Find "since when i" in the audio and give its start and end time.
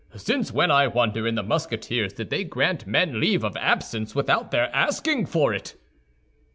0.15-0.87